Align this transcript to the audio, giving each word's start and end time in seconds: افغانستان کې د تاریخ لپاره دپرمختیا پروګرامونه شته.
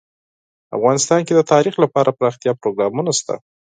افغانستان 0.77 1.19
کې 1.27 1.33
د 1.35 1.41
تاریخ 1.53 1.73
لپاره 1.83 2.09
دپرمختیا 2.11 2.51
پروګرامونه 2.61 3.11
شته. 3.19 3.35